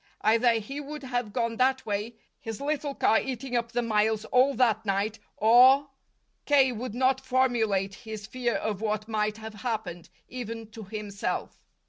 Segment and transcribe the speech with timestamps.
[0.21, 4.55] Either he would have gone that way, his little car eating up the miles all
[4.55, 5.91] that night, or
[6.47, 6.71] K.
[6.71, 11.67] would not formulate his fear of what might have happened, even to himself.